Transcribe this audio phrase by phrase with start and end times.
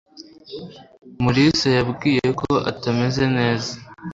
[1.23, 3.71] mulisa yambwiye ko atameze neza